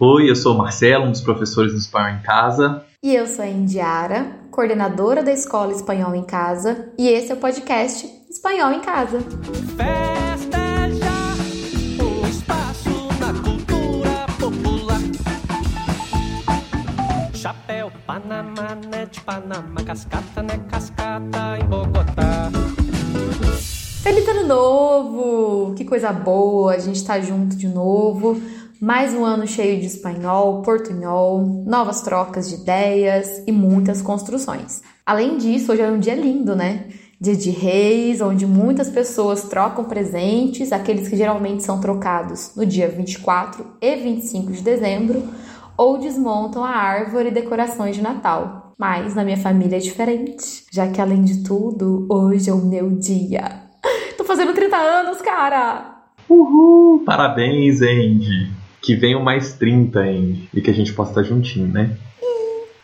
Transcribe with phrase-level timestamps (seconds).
[0.00, 2.84] Oi, eu sou o Marcelo, um dos professores do Espanhol em Casa.
[3.00, 7.38] E eu sou a Indiara, coordenadora da Escola Espanhol em Casa, e esse é o
[7.38, 9.20] podcast Espanhol em Casa.
[9.20, 11.12] Festeja
[12.02, 15.00] o espaço na cultura popular.
[17.32, 22.50] Chapéu, Panamá, né de Panamá, cascata, né cascata em Bogotá.
[24.02, 25.74] Feliz ano novo!
[25.76, 28.38] Que coisa boa, a gente tá junto de novo.
[28.84, 34.82] Mais um ano cheio de espanhol, portunhol, novas trocas de ideias e muitas construções.
[35.06, 36.88] Além disso, hoje é um dia lindo, né?
[37.18, 42.86] Dia de Reis, onde muitas pessoas trocam presentes, aqueles que geralmente são trocados no dia
[42.86, 45.30] 24 e 25 de dezembro,
[45.78, 48.74] ou desmontam a árvore e decorações de Natal.
[48.76, 52.90] Mas na minha família é diferente, já que além de tudo, hoje é o meu
[52.90, 53.62] dia.
[54.18, 56.02] Tô fazendo 30 anos, cara!
[56.28, 57.02] Uhul!
[57.06, 58.63] Parabéns, Andy!
[58.84, 61.96] Que venham mais 30 ainda e que a gente possa estar juntinho, né?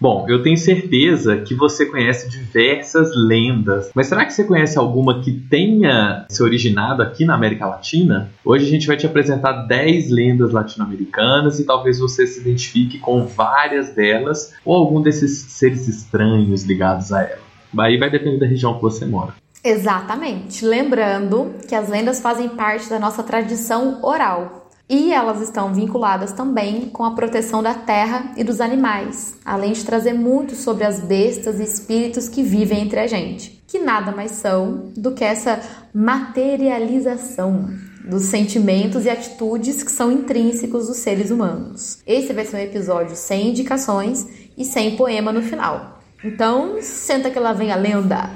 [0.00, 5.21] Bom, eu tenho certeza que você conhece diversas lendas, mas será que você conhece alguma
[5.21, 8.32] que tenha se originado aqui na América Latina?
[8.43, 13.26] Hoje a gente vai te apresentar 10 lendas latino-americanas e talvez você se identifique com
[13.26, 17.43] várias delas ou algum desses seres estranhos ligados a ela.
[17.78, 19.34] Aí vai depender da região que você mora.
[19.62, 20.65] Exatamente.
[20.65, 24.59] Lembrando que as lendas fazem parte da nossa tradição oral.
[24.91, 29.85] E elas estão vinculadas também com a proteção da terra e dos animais, além de
[29.85, 34.33] trazer muito sobre as bestas e espíritos que vivem entre a gente, que nada mais
[34.33, 35.61] são do que essa
[35.95, 37.71] materialização
[38.05, 42.02] dos sentimentos e atitudes que são intrínsecos dos seres humanos.
[42.05, 44.27] Esse vai ser um episódio sem indicações
[44.59, 46.01] e sem poema no final.
[46.24, 48.29] Então, senta que lá vem a lenda.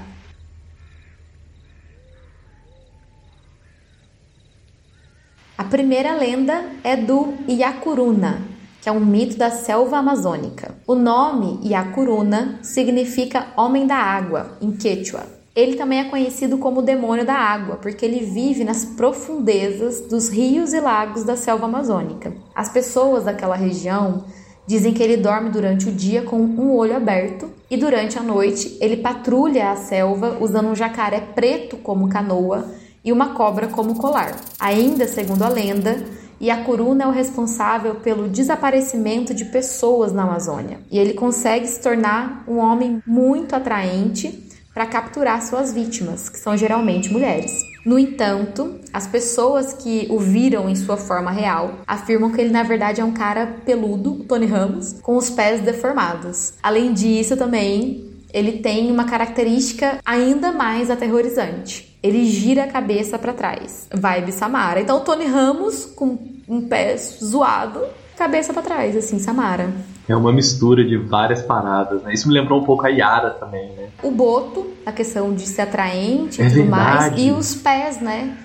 [5.57, 8.43] A primeira lenda é do Iacuruna,
[8.83, 10.75] que é um mito da selva amazônica.
[10.85, 15.23] O nome Iacuruna significa homem da água em Quechua.
[15.55, 20.73] Ele também é conhecido como demônio da água, porque ele vive nas profundezas dos rios
[20.73, 22.35] e lagos da selva amazônica.
[22.53, 24.25] As pessoas daquela região
[24.67, 28.77] dizem que ele dorme durante o dia com um olho aberto e durante a noite
[28.81, 32.67] ele patrulha a selva usando um jacaré preto como canoa
[33.05, 34.35] e uma cobra como colar.
[34.59, 36.03] Ainda segundo a lenda,
[36.41, 40.81] Yakuruna é o responsável pelo desaparecimento de pessoas na Amazônia.
[40.91, 46.57] E ele consegue se tornar um homem muito atraente para capturar suas vítimas, que são
[46.57, 47.63] geralmente mulheres.
[47.87, 52.63] No entanto, as pessoas que o viram em sua forma real afirmam que ele na
[52.63, 56.55] verdade é um cara peludo, Tony Ramos, com os pés deformados.
[56.63, 63.33] Além disso, também ele tem uma característica ainda mais aterrorizante ele gira a cabeça para
[63.33, 63.89] trás.
[63.91, 64.79] Vibe Samara.
[64.79, 67.81] Então, Tony Ramos com um pé zoado,
[68.15, 69.73] cabeça para trás, assim, Samara.
[70.07, 72.13] É uma mistura de várias paradas, né?
[72.13, 73.89] Isso me lembrou um pouco a Yara também, né?
[74.03, 77.11] O boto, a questão de ser atraente e é tudo verdade.
[77.11, 77.23] mais.
[77.23, 78.37] E os pés, né?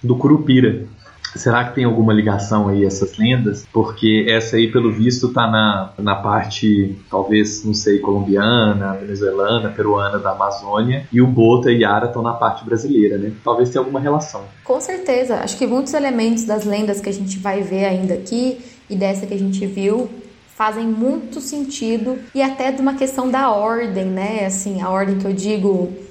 [0.00, 0.86] Do Curupira.
[1.38, 3.66] Será que tem alguma ligação aí essas lendas?
[3.72, 10.18] Porque essa aí, pelo visto, tá na, na parte, talvez, não sei, colombiana, venezuelana, peruana
[10.18, 13.32] da Amazônia, e o Bota e Yara estão na parte brasileira, né?
[13.44, 14.42] Talvez tenha alguma relação.
[14.64, 15.36] Com certeza.
[15.36, 18.58] Acho que muitos elementos das lendas que a gente vai ver ainda aqui
[18.90, 20.08] e dessa que a gente viu
[20.56, 24.44] fazem muito sentido e até de uma questão da ordem, né?
[24.44, 26.07] Assim, a ordem que eu digo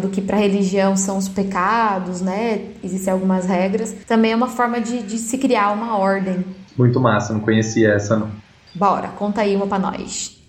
[0.00, 2.68] do que para a religião são os pecados, né?
[2.82, 3.94] Existem algumas regras.
[4.06, 6.44] Também é uma forma de, de se criar uma ordem.
[6.76, 8.30] Muito massa, não conhecia essa não.
[8.74, 10.39] Bora, conta aí uma para nós.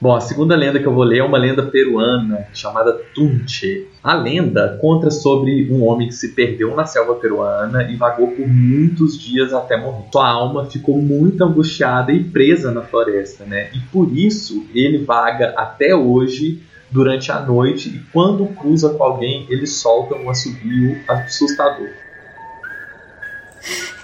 [0.00, 3.86] Bom, a segunda lenda que eu vou ler é uma lenda peruana chamada Tunche.
[4.02, 8.48] A lenda conta sobre um homem que se perdeu na selva peruana e vagou por
[8.48, 10.06] muitos dias até morrer.
[10.10, 13.68] Sua alma ficou muito angustiada e presa na floresta, né?
[13.74, 19.46] E por isso ele vaga até hoje durante a noite e quando cruza com alguém
[19.50, 21.90] ele solta um assobio assustador.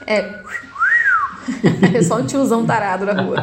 [0.06, 0.44] É.
[1.94, 3.36] É só um tiozão tarado na rua.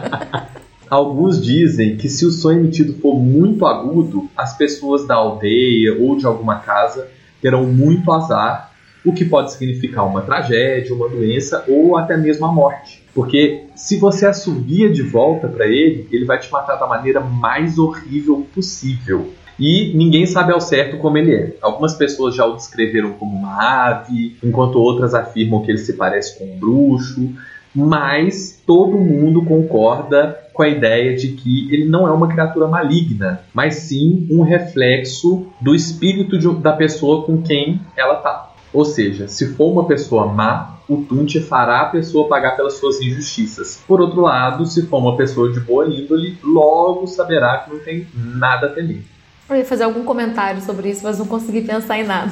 [0.93, 6.15] Alguns dizem que se o som emitido for muito agudo, as pessoas da aldeia ou
[6.15, 7.07] de alguma casa
[7.41, 8.71] terão muito azar,
[9.03, 13.03] o que pode significar uma tragédia, uma doença ou até mesmo a morte.
[13.11, 17.79] Porque se você assovia de volta para ele, ele vai te matar da maneira mais
[17.79, 19.33] horrível possível.
[19.59, 21.57] E ninguém sabe ao certo como ele é.
[21.59, 26.37] Algumas pessoas já o descreveram como uma ave, enquanto outras afirmam que ele se parece
[26.37, 27.33] com um bruxo
[27.75, 33.41] mas todo mundo concorda com a ideia de que ele não é uma criatura maligna,
[33.53, 38.51] mas sim um reflexo do espírito de, da pessoa com quem ela está.
[38.71, 42.99] Ou seja, se for uma pessoa má, o Tunte fará a pessoa pagar pelas suas
[43.01, 43.81] injustiças.
[43.87, 48.07] Por outro lado, se for uma pessoa de boa índole, logo saberá que não tem
[48.13, 49.03] nada a temer.
[49.49, 52.31] Eu ia fazer algum comentário sobre isso, mas não consegui pensar em nada.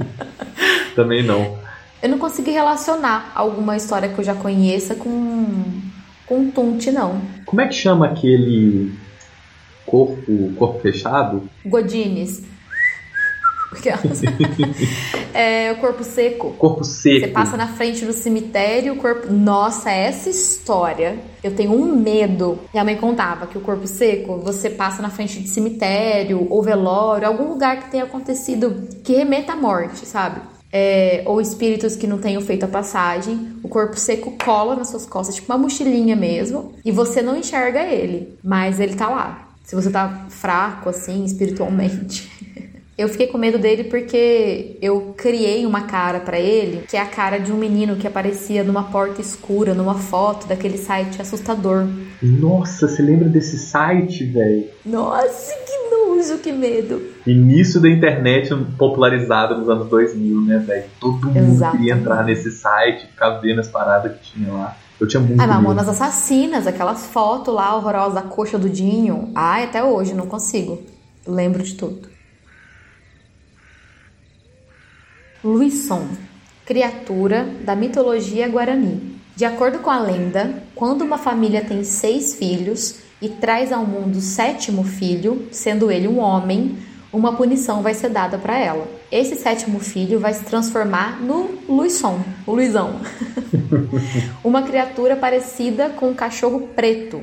[0.94, 1.61] Também não.
[2.02, 5.64] Eu não consegui relacionar alguma história que eu já conheça com,
[6.26, 7.22] com Tunte, não.
[7.46, 8.92] Como é que chama aquele
[9.86, 11.48] corpo, corpo fechado?
[11.64, 12.42] Godines.
[15.32, 16.50] é o corpo seco.
[16.58, 17.20] Corpo seco.
[17.20, 19.32] Você passa na frente do cemitério, o corpo.
[19.32, 21.18] Nossa, essa história.
[21.42, 22.58] Eu tenho um medo.
[22.72, 27.28] Minha mãe contava que o corpo seco, você passa na frente de cemitério ou velório,
[27.28, 30.51] algum lugar que tenha acontecido que remeta à morte, sabe?
[30.72, 35.04] É, ou espíritos que não tenham feito a passagem, o corpo seco cola nas suas
[35.04, 39.48] costas, tipo uma mochilinha mesmo, e você não enxerga ele, mas ele tá lá.
[39.64, 42.30] Se você tá fraco, assim, espiritualmente.
[43.02, 47.06] Eu fiquei com medo dele porque eu criei uma cara para ele, que é a
[47.06, 51.84] cara de um menino que aparecia numa porta escura, numa foto daquele site assustador.
[52.22, 54.66] Nossa, você lembra desse site, velho?
[54.86, 57.02] Nossa, que nojo, que medo.
[57.26, 60.84] Início da internet popularizada nos anos 2000, né, velho?
[61.00, 61.78] Todo mundo Exatamente.
[61.78, 64.76] queria entrar nesse site, ficar vendo as paradas que tinha lá.
[65.00, 69.32] Eu tinha muito Ah, Mamonas Assassinas, aquelas fotos lá horrorosas da coxa do Dinho.
[69.34, 70.80] Ai, até hoje, não consigo.
[71.26, 72.11] Lembro de tudo.
[75.44, 76.06] Luisson,
[76.64, 79.18] criatura da mitologia guarani.
[79.34, 84.18] De acordo com a lenda, quando uma família tem seis filhos e traz ao mundo
[84.18, 86.76] o sétimo filho, sendo ele um homem,
[87.12, 88.86] uma punição vai ser dada para ela.
[89.10, 93.00] Esse sétimo filho vai se transformar no Luisson, o Luizão.
[94.44, 97.20] uma criatura parecida com um cachorro preto,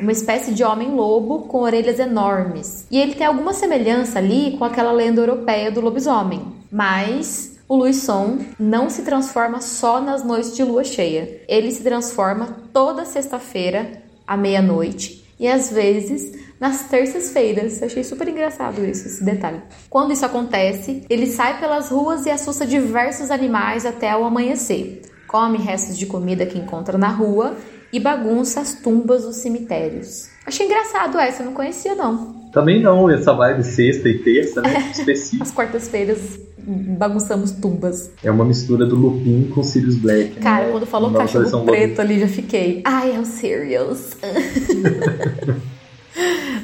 [0.00, 2.86] uma espécie de homem-lobo com orelhas enormes.
[2.90, 6.40] E ele tem alguma semelhança ali com aquela lenda europeia do lobisomem,
[6.72, 11.42] mas o Luisson não se transforma só nas noites de lua cheia.
[11.46, 17.82] Ele se transforma toda sexta-feira à meia-noite e às vezes nas terças-feiras.
[17.82, 19.60] Achei super engraçado isso, esse detalhe.
[19.90, 25.02] Quando isso acontece, ele sai pelas ruas e assusta diversos animais até o amanhecer.
[25.26, 27.54] Come restos de comida que encontra na rua
[27.92, 30.30] e bagunça as tumbas dos cemitérios.
[30.46, 32.37] Achei engraçado essa, eu não conhecia não.
[32.52, 34.90] Também não, essa vibe sexta e terça, né?
[34.92, 35.42] Específico.
[35.42, 38.10] As quartas-feiras bagunçamos tumbas.
[38.22, 40.34] É uma mistura do Lupin com Sirius Black.
[40.34, 40.40] Né?
[40.40, 40.72] Cara, né?
[40.72, 42.82] quando falou Uma cachorro preto ali, já fiquei.
[42.84, 44.16] Ai, é o Sirius.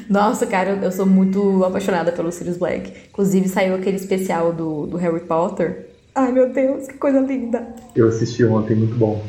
[0.09, 2.91] Nossa, cara, eu, sou muito apaixonada pelo Sirius Black.
[3.09, 5.87] Inclusive, saiu aquele especial do, do Harry Potter.
[6.13, 7.67] Ai, meu Deus, que coisa linda.
[7.95, 9.23] Eu assisti ontem, muito bom.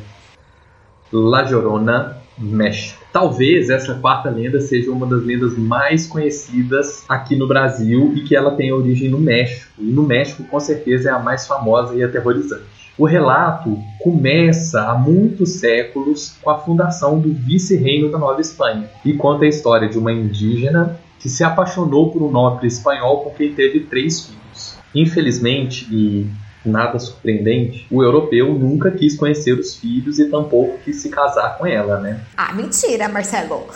[1.12, 2.95] La Llorona, México.
[3.16, 8.36] Talvez essa quarta lenda seja uma das lendas mais conhecidas aqui no Brasil e que
[8.36, 9.72] ela tem origem no México.
[9.78, 12.92] E no México, com certeza, é a mais famosa e aterrorizante.
[12.98, 19.14] O relato começa há muitos séculos com a fundação do vice-reino da Nova Espanha e
[19.14, 23.54] conta a história de uma indígena que se apaixonou por um nobre espanhol com quem
[23.54, 24.76] teve três filhos.
[24.94, 26.26] Infelizmente, e
[26.68, 31.66] nada surpreendente, o europeu nunca quis conhecer os filhos e tampouco quis se casar com
[31.66, 32.20] ela, né?
[32.36, 33.66] Ah, mentira, Marcelo!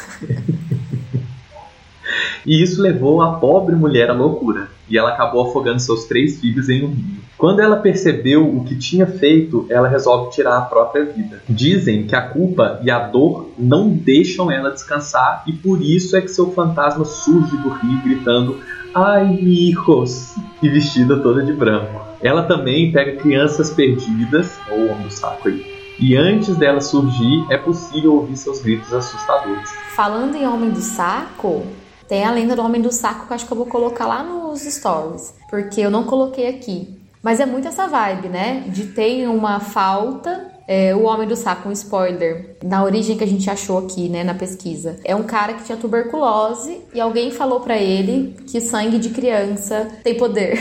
[2.44, 6.68] e isso levou a pobre mulher à loucura, e ela acabou afogando seus três filhos
[6.68, 7.20] em um rio.
[7.40, 11.42] Quando ela percebeu o que tinha feito, ela resolve tirar a própria vida.
[11.48, 16.20] Dizem que a culpa e a dor não deixam ela descansar e por isso é
[16.20, 18.60] que seu fantasma surge do rio gritando
[18.94, 20.34] Ai, mijos!
[20.60, 22.00] E vestida toda de branco.
[22.20, 25.64] Ela também pega crianças perdidas, ou o homem do saco aí.
[25.98, 29.70] E antes dela surgir, é possível ouvir seus gritos assustadores.
[29.94, 31.62] Falando em Homem do Saco,
[32.08, 34.22] tem a lenda do Homem do Saco que eu acho que eu vou colocar lá
[34.22, 36.88] nos stories, porque eu não coloquei aqui.
[37.22, 38.64] Mas é muito essa vibe, né?
[38.66, 43.26] De ter uma falta é, o Homem do Saco, um spoiler, na origem que a
[43.26, 45.00] gente achou aqui, né, na pesquisa.
[45.02, 49.88] É um cara que tinha tuberculose e alguém falou para ele que sangue de criança
[50.04, 50.56] tem poder.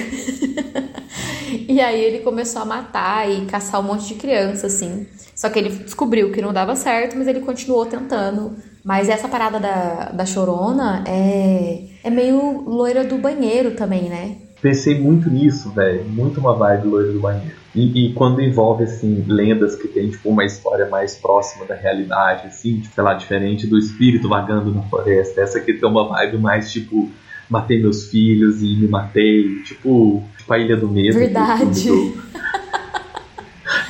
[1.70, 5.06] e aí ele começou a matar e caçar um monte de criança, assim.
[5.36, 8.56] Só que ele descobriu que não dava certo, mas ele continuou tentando.
[8.84, 14.38] Mas essa parada da, da chorona é, é meio loira do banheiro também, né?
[14.60, 16.04] Pensei muito nisso, velho.
[16.06, 17.60] Muito uma vibe loira do banheiro.
[17.80, 22.48] E, e, quando envolve, assim, lendas que tem, tipo, uma história mais próxima da realidade,
[22.48, 25.40] assim, tipo, sei lá, diferente do espírito vagando na floresta.
[25.40, 27.10] Essa aqui tem uma vibe mais, tipo,
[27.50, 29.64] matei meus filhos e me matei.
[29.64, 31.18] Tipo, tipo a Ilha do Medo.
[31.18, 31.90] Verdade.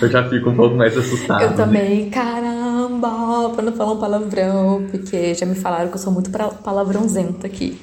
[0.02, 1.42] Eu já fico um pouco mais assustado.
[1.42, 1.56] Eu né?
[1.56, 2.12] também, né?
[2.12, 7.48] caramba, pra não falar um palavrão, porque já me falaram que eu sou muito palavrãozenta
[7.48, 7.78] aqui.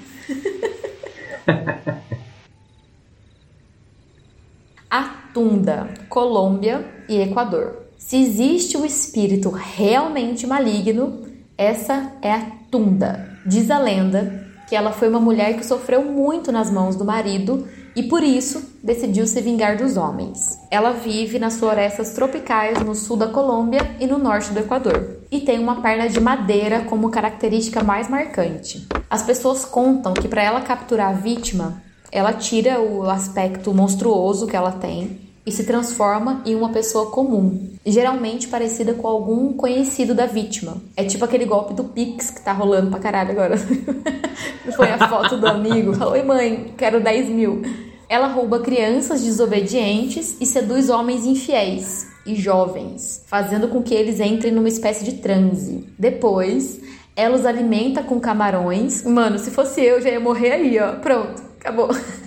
[5.36, 7.88] Atunda, Colômbia, e Equador.
[7.98, 11.26] Se existe um espírito realmente maligno,
[11.58, 12.40] essa é a
[12.70, 13.36] Tunda.
[13.44, 17.68] Diz a lenda que ela foi uma mulher que sofreu muito nas mãos do marido
[17.94, 20.58] e por isso decidiu se vingar dos homens.
[20.70, 25.40] Ela vive nas florestas tropicais no sul da Colômbia e no norte do Equador, e
[25.40, 28.88] tem uma perna de madeira como característica mais marcante.
[29.10, 34.56] As pessoas contam que para ela capturar a vítima, ela tira o aspecto monstruoso que
[34.56, 40.26] ela tem e se transforma em uma pessoa comum, geralmente parecida com algum conhecido da
[40.26, 40.78] vítima.
[40.96, 43.56] É tipo aquele golpe do Pix que tá rolando pra caralho agora.
[44.74, 47.62] Foi a foto do amigo, Oi mãe, quero 10 mil.
[48.08, 54.52] Ela rouba crianças desobedientes e seduz homens infiéis e jovens, fazendo com que eles entrem
[54.52, 55.86] numa espécie de transe.
[55.96, 56.80] Depois,
[57.14, 59.04] ela os alimenta com camarões.
[59.04, 60.96] Mano, se fosse eu, já ia morrer aí, ó.
[60.96, 61.88] Pronto, acabou.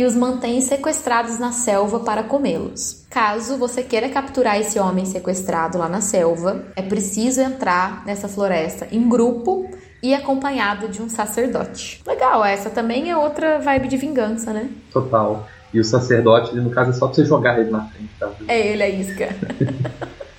[0.00, 3.04] e os mantém sequestrados na selva para comê-los.
[3.10, 8.88] Caso você queira capturar esse homem sequestrado lá na selva, é preciso entrar nessa floresta
[8.90, 9.68] em grupo
[10.02, 12.00] e acompanhado de um sacerdote.
[12.06, 14.70] Legal, essa também é outra vibe de vingança, né?
[14.90, 15.46] Total.
[15.70, 18.30] E o sacerdote, no caso, é só pra você jogar ele na frente, tá?
[18.48, 19.28] É ele, a isca.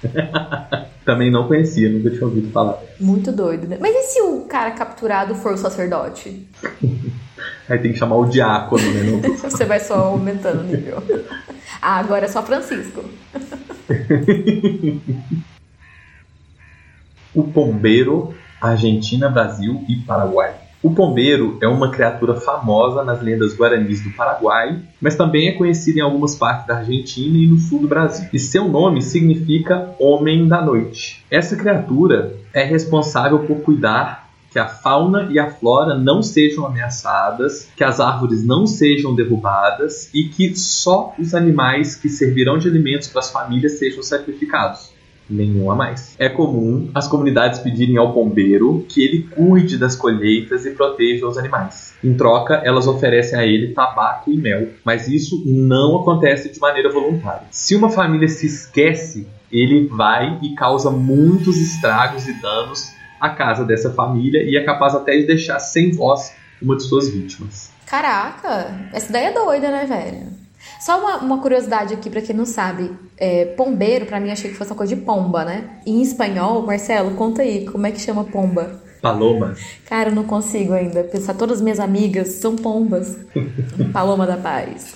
[1.06, 2.80] Também não conhecia, nunca tinha ouvido falar.
[3.00, 3.78] Muito doido, né?
[3.80, 6.48] Mas e se o cara capturado for o sacerdote?
[7.72, 9.04] Aí tem que chamar o diácono, né?
[9.04, 9.22] Não...
[9.50, 11.02] Você vai só aumentando o nível.
[11.82, 13.02] Ah, agora é só Francisco.
[17.34, 20.54] o pombeiro, Argentina, Brasil e Paraguai.
[20.84, 26.00] O pombeiro é uma criatura famosa nas lendas guaranis do Paraguai, mas também é conhecido
[26.00, 28.28] em algumas partes da Argentina e no sul do Brasil.
[28.34, 31.24] E seu nome significa Homem da Noite.
[31.32, 34.21] Essa criatura é responsável por cuidar
[34.52, 40.10] que a fauna e a flora não sejam ameaçadas, que as árvores não sejam derrubadas
[40.14, 44.92] e que só os animais que servirão de alimentos para as famílias sejam sacrificados
[45.32, 46.16] nenhum a mais.
[46.20, 51.38] É comum as comunidades pedirem ao pombeiro que ele cuide das colheitas e proteja os
[51.38, 51.94] animais.
[52.04, 56.92] Em troca, elas oferecem a ele tabaco e mel, mas isso não acontece de maneira
[56.92, 57.48] voluntária.
[57.50, 62.92] Se uma família se esquece, ele vai e causa muitos estragos e danos
[63.22, 67.08] à casa dessa família e é capaz até de deixar sem voz uma de suas
[67.08, 67.72] vítimas.
[67.86, 70.42] Caraca, essa ideia é doida, né, velho?
[70.80, 74.58] Só uma, uma curiosidade aqui para quem não sabe, é, pombeiro para mim achei que
[74.58, 75.80] fosse uma coisa de pomba, né?
[75.86, 78.82] Em espanhol, Marcelo, conta aí, como é que chama pomba?
[79.02, 79.56] Paloma.
[79.86, 81.34] Cara, eu não consigo ainda pensar.
[81.34, 83.18] Todas as minhas amigas são pombas.
[83.92, 84.96] Paloma da paz.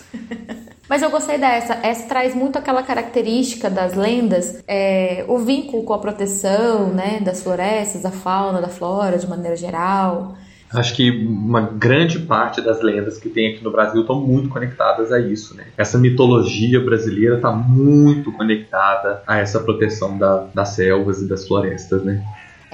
[0.90, 1.80] Mas eu gostei dessa.
[1.84, 7.42] Essa traz muito aquela característica das lendas, é, o vínculo com a proteção, né, das
[7.42, 10.36] florestas, da fauna, da flora, de maneira geral.
[10.74, 15.12] Acho que uma grande parte das lendas que tem aqui no Brasil estão muito conectadas
[15.12, 15.66] a isso, né?
[15.78, 22.04] Essa mitologia brasileira está muito conectada a essa proteção da, das selvas e das florestas,
[22.04, 22.22] né?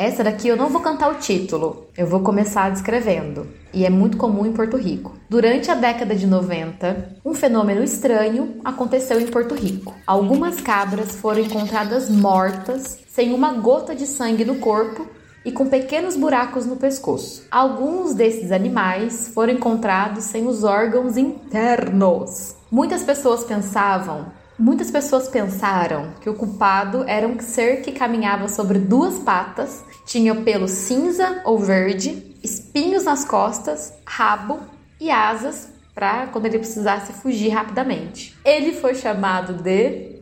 [0.01, 3.48] Essa daqui eu não vou cantar o título, eu vou começar descrevendo.
[3.72, 5.13] E é muito comum em Porto Rico.
[5.29, 9.93] Durante a década de 90, um fenômeno estranho aconteceu em Porto Rico.
[10.08, 15.05] Algumas cabras foram encontradas mortas, sem uma gota de sangue no corpo
[15.46, 17.43] e com pequenos buracos no pescoço.
[17.51, 22.55] Alguns desses animais foram encontrados sem os órgãos internos.
[22.72, 24.31] Muitas pessoas pensavam,
[24.62, 30.36] muitas pessoas pensaram que o culpado era um ser que caminhava sobre duas patas, tinha
[30.36, 34.60] pelo cinza ou verde, espinhos nas costas, rabo
[35.00, 38.38] e asas para quando ele precisasse fugir rapidamente.
[38.46, 40.22] Ele foi chamado de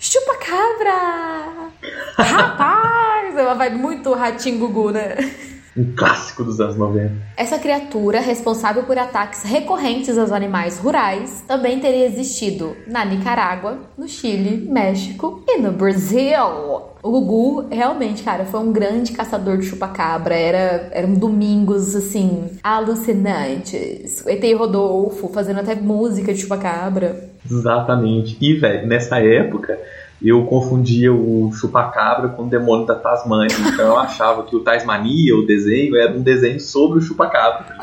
[0.00, 1.70] Chupa-cabra!
[2.18, 3.36] Rapaz!
[3.36, 5.16] Ela vai muito ratinho gugu, né?
[5.76, 7.12] Um clássico dos anos 90.
[7.36, 14.08] Essa criatura, responsável por ataques recorrentes aos animais rurais, também teria existido na Nicarágua, no
[14.08, 16.16] Chile, México e no Brasil.
[17.02, 20.34] O Gugu, realmente, cara, foi um grande caçador de chupacabra.
[20.34, 24.24] Era, eram domingos, assim, alucinantes.
[24.24, 27.28] O ET Rodolfo fazendo até música de chupacabra.
[27.48, 28.36] Exatamente.
[28.40, 29.78] E, velho, nessa época
[30.22, 33.54] eu confundia o chupacabra com o demônio da Tasmânia.
[33.58, 37.76] Então eu achava que o Tasmania, o desenho, era um desenho sobre o chupacabra.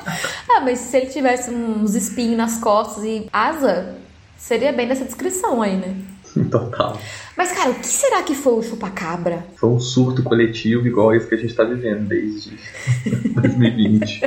[0.49, 3.95] Ah, mas se ele tivesse uns espinhos nas costas e asa,
[4.37, 5.95] seria bem nessa descrição aí, né?
[6.49, 6.97] Total.
[7.37, 9.45] Mas, cara, o que será que foi o chupacabra?
[9.55, 12.57] Foi um surto coletivo igual esse que a gente tá vivendo desde
[13.33, 14.21] 2020.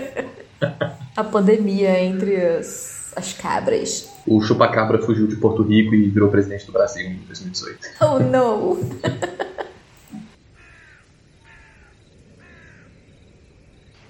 [1.16, 4.12] a pandemia entre as, as cabras.
[4.26, 7.78] O chupacabra fugiu de Porto Rico e virou presidente do Brasil em 2018.
[8.00, 8.78] Oh, não!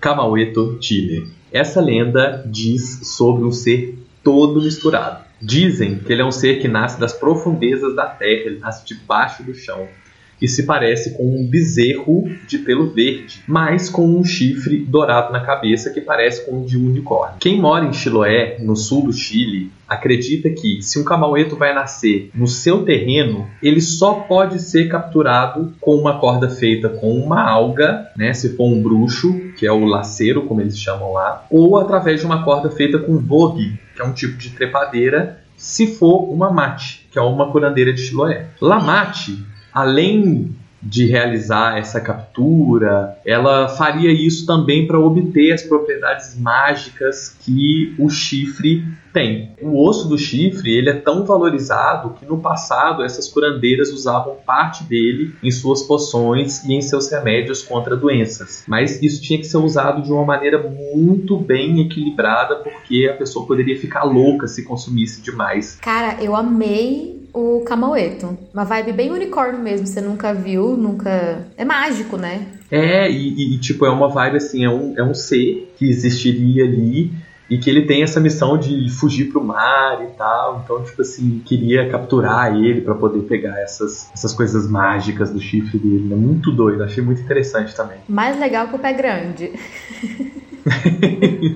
[0.00, 1.32] Camaueto, Chile.
[1.50, 5.25] Essa lenda diz sobre um ser todo misturado.
[5.40, 9.42] Dizem que ele é um ser que nasce das profundezas da terra, ele nasce debaixo
[9.42, 9.88] do chão
[10.38, 15.40] que se parece com um bezerro de pelo verde, mas com um chifre dourado na
[15.40, 17.38] cabeça que parece com um de um unicórnio.
[17.40, 22.30] Quem mora em Chiloé, no sul do Chile, acredita que se um camaueto vai nascer
[22.34, 28.10] no seu terreno, ele só pode ser capturado com uma corda feita com uma alga,
[28.16, 32.20] né, se for um bruxo, que é o laceiro, como eles chamam lá, ou através
[32.20, 36.50] de uma corda feita com vogue, que é um tipo de trepadeira, se for uma
[36.50, 38.48] mate, que é uma curandeira de Chiloé.
[38.60, 39.38] Lamate
[39.76, 47.95] além de realizar essa captura, ela faria isso também para obter as propriedades mágicas que
[47.99, 49.52] o chifre tem.
[49.61, 54.85] O osso do chifre ele é tão valorizado que no passado essas curandeiras usavam parte
[54.85, 58.64] dele em suas poções e em seus remédios contra doenças.
[58.66, 63.47] Mas isso tinha que ser usado de uma maneira muito bem equilibrada porque a pessoa
[63.47, 65.78] poderia ficar louca se consumisse demais.
[65.80, 68.36] Cara, eu amei o Camaueto.
[68.52, 71.46] Uma vibe bem unicórnio mesmo, você nunca viu, nunca.
[71.56, 72.46] É mágico, né?
[72.70, 76.64] É, e, e, tipo, é uma vibe assim, é um, é um ser que existiria
[76.64, 77.12] ali
[77.48, 80.62] e que ele tem essa missão de fugir pro mar e tal.
[80.64, 85.78] Então, tipo assim, queria capturar ele para poder pegar essas, essas coisas mágicas do chifre
[85.78, 86.08] dele.
[86.10, 87.98] É muito doido, achei muito interessante também.
[88.08, 89.52] Mais legal que o pé grande.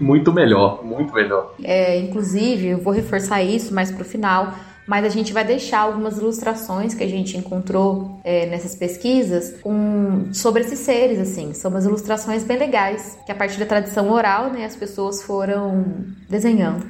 [0.01, 1.55] muito melhor, muito melhor.
[1.65, 4.55] É, inclusive, eu vou reforçar isso mais pro final
[4.87, 10.29] mas a gente vai deixar algumas ilustrações que a gente encontrou é, nessas pesquisas com,
[10.33, 11.53] sobre esses seres, assim.
[11.53, 15.85] São umas ilustrações bem legais, que a partir da tradição oral, né, as pessoas foram
[16.29, 16.87] desenhando.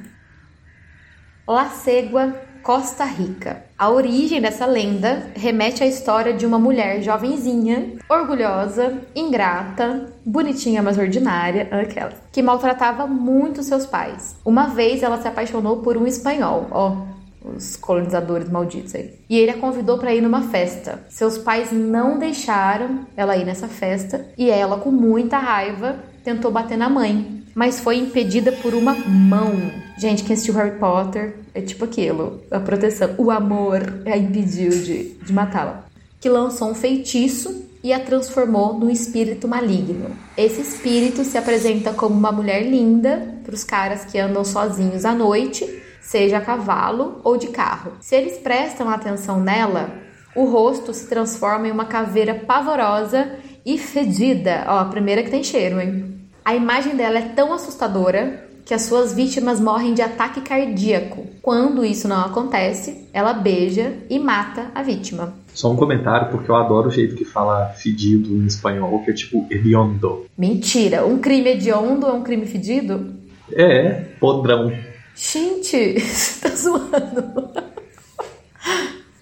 [1.47, 2.33] La Segua,
[2.63, 3.63] Costa Rica.
[3.77, 10.97] A origem dessa lenda remete à história de uma mulher jovenzinha, orgulhosa, ingrata, bonitinha, mas
[10.97, 14.35] ordinária, aquela, que maltratava muito seus pais.
[14.45, 16.97] Uma vez ela se apaixonou por um espanhol, ó,
[17.43, 19.13] os colonizadores malditos aí.
[19.29, 21.03] E ele a convidou para ir numa festa.
[21.09, 26.77] Seus pais não deixaram ela ir nessa festa e ela, com muita raiva, tentou bater
[26.77, 29.53] na mãe, mas foi impedida por uma mão.
[29.97, 35.15] Gente, quem assistiu Harry Potter é tipo aquilo: a proteção, o amor a impediu de,
[35.15, 35.85] de matá-la.
[36.19, 40.11] Que lançou um feitiço e a transformou num espírito maligno.
[40.37, 45.15] Esse espírito se apresenta como uma mulher linda para os caras que andam sozinhos à
[45.15, 47.93] noite seja a cavalo ou de carro.
[48.01, 49.89] Se eles prestam atenção nela,
[50.35, 54.65] o rosto se transforma em uma caveira pavorosa e fedida.
[54.67, 56.19] Ó, a primeira que tem cheiro, hein?
[56.43, 61.25] A imagem dela é tão assustadora que as suas vítimas morrem de ataque cardíaco.
[61.41, 65.33] Quando isso não acontece, ela beija e mata a vítima.
[65.53, 69.13] Só um comentário, porque eu adoro o jeito que fala fedido em espanhol, que é
[69.13, 70.25] tipo hediondo.
[70.37, 71.05] Mentira!
[71.05, 73.13] Um crime hediondo é um crime fedido?
[73.51, 74.71] É, podrão.
[75.15, 77.51] Gente, você tá zoando.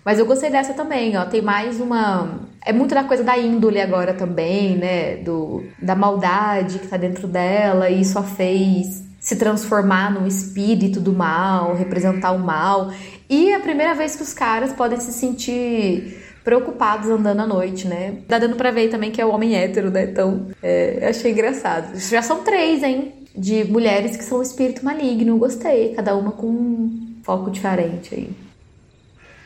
[0.03, 1.25] Mas eu gostei dessa também, ó.
[1.25, 2.39] Tem mais uma.
[2.65, 5.17] É muito da coisa da índole agora também, né?
[5.17, 10.99] Do, da maldade que tá dentro dela e isso a fez se transformar num espírito
[10.99, 12.91] do mal, representar o mal.
[13.29, 17.87] E é a primeira vez que os caras podem se sentir preocupados andando à noite,
[17.87, 18.15] né?
[18.27, 20.05] Tá dando pra ver também que é o homem hétero, né?
[20.05, 21.99] Então, é, achei engraçado.
[21.99, 23.18] Já são três, hein?
[23.35, 25.37] De mulheres que são espírito maligno.
[25.37, 28.29] Gostei, cada uma com um foco diferente aí.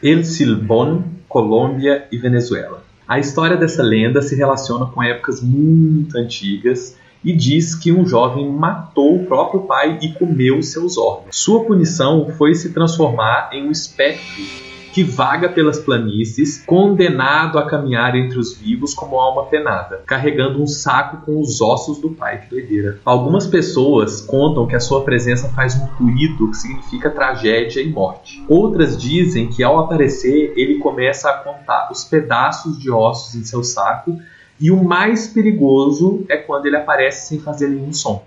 [0.01, 2.83] El Silbón, Colômbia e Venezuela.
[3.07, 8.49] A história dessa lenda se relaciona com épocas muito antigas e diz que um jovem
[8.49, 11.35] matou o próprio pai e comeu seus órgãos.
[11.37, 18.15] Sua punição foi se transformar em um espectro que vaga pelas planícies, condenado a caminhar
[18.15, 22.41] entre os vivos como alma penada, carregando um saco com os ossos do pai.
[22.41, 22.99] Que doideira.
[23.03, 28.45] Algumas pessoas contam que a sua presença faz um ruído que significa tragédia e morte.
[28.47, 33.63] Outras dizem que ao aparecer ele começa a contar os pedaços de ossos em seu
[33.63, 34.15] saco
[34.59, 38.23] e o mais perigoso é quando ele aparece sem fazer nenhum som.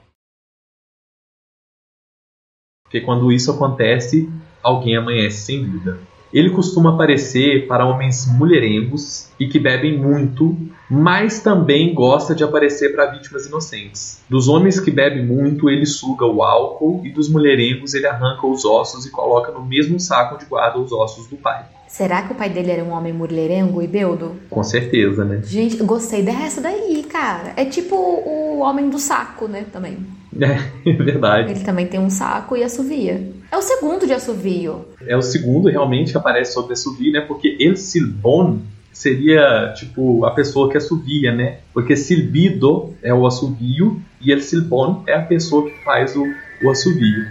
[2.82, 4.28] Porque quando isso acontece,
[4.60, 6.00] alguém amanhece sem vida.
[6.36, 10.54] Ele costuma aparecer para homens mulherengos e que bebem muito,
[10.90, 14.22] mas também gosta de aparecer para vítimas inocentes.
[14.28, 18.66] Dos homens que bebem muito, ele suga o álcool e dos mulherengos ele arranca os
[18.66, 21.64] ossos e coloca no mesmo saco onde guarda os ossos do pai.
[21.88, 24.36] Será que o pai dele era um homem mulherengo e beldo?
[24.50, 25.40] Com certeza, né?
[25.44, 27.52] Gente, gostei dessa daí, cara.
[27.56, 29.98] É tipo o homem do saco, né, também.
[30.38, 31.50] É, é verdade.
[31.50, 33.26] Ele também tem um saco e assovia.
[33.50, 34.84] É o segundo de assovio.
[35.06, 37.22] É o segundo realmente que aparece sobre assovio, né?
[37.22, 38.58] Porque El Silbon
[38.96, 41.58] seria tipo a pessoa que assovia, né?
[41.72, 46.24] Porque silbido é o assovio e El Silbon é a pessoa que faz o,
[46.62, 47.26] o assovio.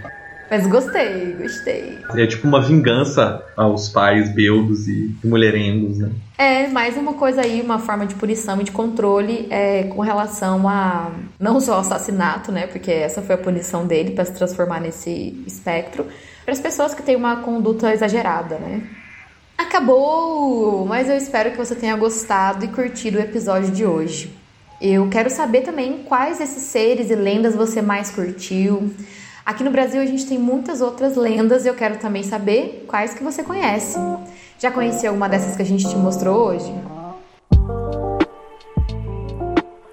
[0.50, 1.98] Mas gostei, gostei.
[2.14, 6.10] É tipo uma vingança aos pais beldos e mulherengos, né?
[6.38, 10.68] É, mais uma coisa aí, uma forma de punição e de controle é, com relação
[10.68, 12.66] a não só assassinato, né?
[12.66, 16.06] Porque essa foi a punição dele para se transformar nesse espectro,
[16.44, 18.82] para as pessoas que têm uma conduta exagerada, né?
[19.58, 20.84] Acabou!
[20.86, 24.36] Mas eu espero que você tenha gostado e curtido o episódio de hoje.
[24.80, 28.92] Eu quero saber também quais desses seres e lendas você mais curtiu.
[29.46, 33.14] Aqui no Brasil a gente tem muitas outras lendas e eu quero também saber quais
[33.14, 33.96] que você conhece.
[34.58, 36.74] Já conhecia alguma dessas que a gente te mostrou hoje?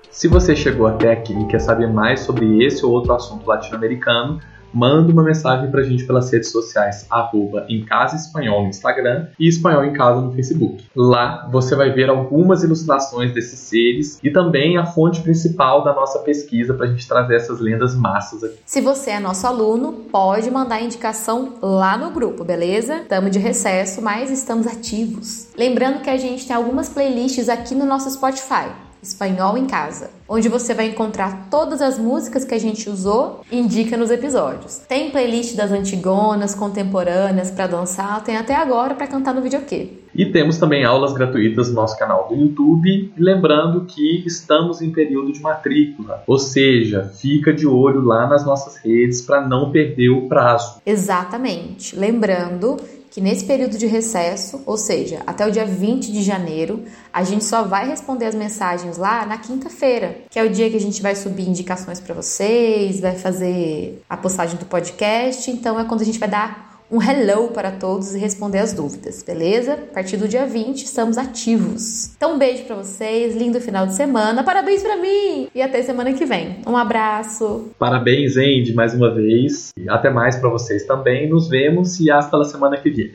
[0.10, 4.42] Se você chegou até aqui e quer saber mais sobre esse ou outro assunto latino-americano,
[4.74, 9.48] manda uma mensagem pra gente pelas redes sociais, arroba em Casa Espanhol no Instagram e
[9.48, 10.86] Espanhol em Casa no Facebook.
[10.96, 16.20] Lá você vai ver algumas ilustrações desses seres e também a fonte principal da nossa
[16.20, 18.58] pesquisa pra gente trazer essas lendas massas aqui.
[18.66, 22.98] Se você é nosso aluno, pode mandar indicação lá no grupo, beleza?
[22.98, 25.48] Estamos de recesso, mas estamos ativos.
[25.58, 28.72] Lembrando que a gente tem algumas playlists aqui no nosso Spotify.
[29.04, 33.60] Espanhol em Casa, onde você vai encontrar todas as músicas que a gente usou e
[33.60, 34.80] indica nos episódios.
[34.80, 39.90] Tem playlist das antigonas, contemporâneas para dançar, tem até agora para cantar no videokê.
[40.16, 45.32] E temos também aulas gratuitas no nosso canal do YouTube, lembrando que estamos em período
[45.32, 50.28] de matrícula, ou seja, fica de olho lá nas nossas redes para não perder o
[50.28, 50.82] prazo.
[50.86, 51.96] Exatamente.
[51.96, 52.78] Lembrando
[53.14, 57.46] que nesse período de recesso, ou seja, até o dia 20 de janeiro, a gente
[57.46, 61.02] só vai responder as mensagens lá na quinta-feira, que é o dia que a gente
[61.02, 66.06] vai subir indicações para vocês, vai fazer a postagem do podcast, então é quando a
[66.06, 69.74] gente vai dar um hello para todos e responder as dúvidas, beleza?
[69.74, 72.14] A partir do dia 20 estamos ativos.
[72.16, 76.14] Então um beijo para vocês, lindo final de semana, parabéns para mim e até semana
[76.14, 76.58] que vem.
[76.68, 77.72] Um abraço.
[77.80, 79.70] Parabéns, Andy, mais uma vez.
[79.76, 81.28] E até mais para vocês também.
[81.28, 83.12] Nos vemos e hasta a semana que vem.